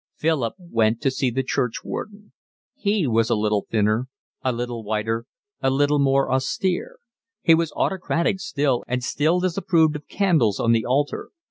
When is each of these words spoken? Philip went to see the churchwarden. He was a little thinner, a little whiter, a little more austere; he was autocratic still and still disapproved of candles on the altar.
Philip 0.15 0.55
went 0.57 0.99
to 1.01 1.11
see 1.11 1.29
the 1.29 1.43
churchwarden. 1.43 2.33
He 2.75 3.05
was 3.05 3.29
a 3.29 3.35
little 3.35 3.67
thinner, 3.69 4.07
a 4.43 4.51
little 4.51 4.83
whiter, 4.83 5.27
a 5.61 5.69
little 5.69 5.99
more 5.99 6.31
austere; 6.31 6.97
he 7.43 7.53
was 7.53 7.71
autocratic 7.73 8.39
still 8.39 8.83
and 8.87 9.03
still 9.03 9.39
disapproved 9.39 9.95
of 9.95 10.07
candles 10.07 10.59
on 10.59 10.71
the 10.71 10.87
altar. 10.87 11.29